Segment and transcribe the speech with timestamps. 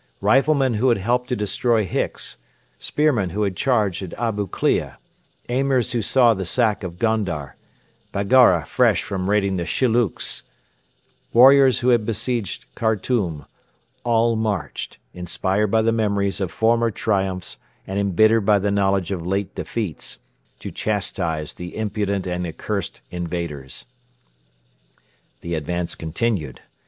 [0.19, 2.37] Riflemen who had helped to destroy Hicks,
[2.79, 4.95] spearmen who had charged at Abu Klea,
[5.47, 7.55] Emirs who saw the sack of Gondar,
[8.11, 10.41] Baggara fresh from raiding the Shillooks,
[11.33, 13.45] warriors who had besieged Khartoum
[14.03, 19.23] all marched, inspired by the memories of former triumphs and embittered by the knowledge of
[19.23, 20.17] late defeats,
[20.57, 23.85] to chastise the impudent and accursed invaders.
[25.41, 26.59] The advance continued.